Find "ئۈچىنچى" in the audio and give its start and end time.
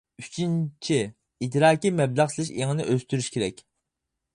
0.21-0.97